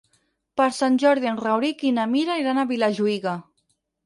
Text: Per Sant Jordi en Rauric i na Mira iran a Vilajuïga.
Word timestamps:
Per 0.61 0.65
Sant 0.77 0.97
Jordi 1.03 1.29
en 1.33 1.37
Rauric 1.43 1.83
i 1.89 1.93
na 1.99 2.07
Mira 2.15 2.39
iran 2.45 2.63
a 2.63 2.65
Vilajuïga. 2.73 3.37